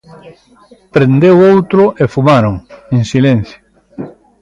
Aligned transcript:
Prendeu 0.95 1.35
outro 1.53 1.83
e 2.01 2.03
fumaron, 2.13 2.55
en 2.97 3.01
silencio. 3.11 3.59